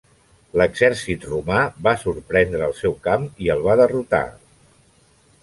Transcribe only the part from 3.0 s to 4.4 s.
camp i el va derrotar.